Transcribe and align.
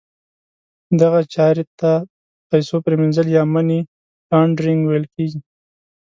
دغه 1.01 1.19
چارې 1.33 1.63
ته 1.79 1.91
د 2.01 2.05
پیسو 2.49 2.75
پریمینځل 2.85 3.27
یا 3.37 3.43
Money 3.53 3.79
Laundering 4.31 4.81
ویل 4.85 5.05
کیږي. 5.15 5.39